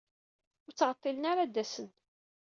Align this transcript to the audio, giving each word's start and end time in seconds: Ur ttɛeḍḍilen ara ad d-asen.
Ur 0.65 0.73
ttɛeḍḍilen 0.73 1.29
ara 1.31 1.41
ad 1.43 1.51
d-asen. 1.55 1.89